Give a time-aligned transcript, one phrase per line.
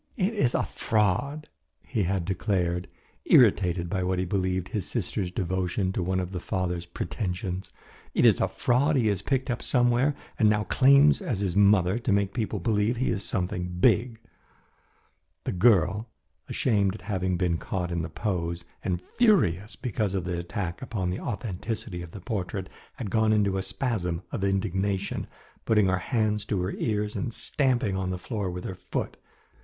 [0.17, 1.47] "It is a fraud,"
[1.83, 2.87] he had declared,
[3.25, 7.71] irritated by what he believed his sister's devotion to one of the father's pretensions.
[8.15, 11.99] "It is a fraud he has picked up somewhere and now claims as his mother
[11.99, 14.19] to make people believe he is something big."
[15.43, 16.09] The girl,
[16.49, 21.11] ashamed at having been caught in the pose, and furious because of the attack upon
[21.11, 25.27] the authenticity of the portrait, had gone into a spasm of indignation,
[25.63, 29.15] putting her hands to her ears and stamping on the floor with her foot.